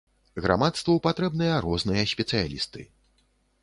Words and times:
Грамадству 0.45 0.95
патрэбныя 1.09 1.61
розныя 1.69 2.09
спецыялісты. 2.17 2.81